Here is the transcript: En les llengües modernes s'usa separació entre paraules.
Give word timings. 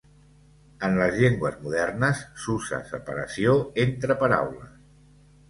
En 0.87 0.95
les 1.01 1.19
llengües 1.23 1.59
modernes 1.65 2.23
s'usa 2.45 2.81
separació 2.89 3.55
entre 3.87 4.19
paraules. 4.25 4.75